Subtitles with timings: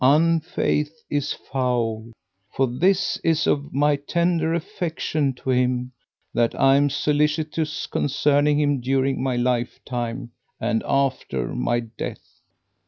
[0.03, 2.11] Unfaith is foul!'
[2.49, 5.91] For this is of my tender affection to him,
[6.33, 12.41] that I am solicitous concerning him during my lifetime and after my death.'